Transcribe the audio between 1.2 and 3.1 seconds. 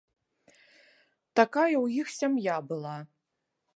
Такая ў іх сям'я была.